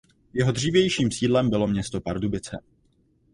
Jeho 0.33 0.51
dřívějším 0.51 1.11
sídlem 1.11 1.49
bylo 1.49 1.67
město 1.67 2.01
Pardubice. 2.01 2.57